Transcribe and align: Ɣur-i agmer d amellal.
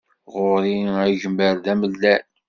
Ɣur-i 0.33 0.77
agmer 1.07 1.55
d 1.63 1.65
amellal. 1.71 2.23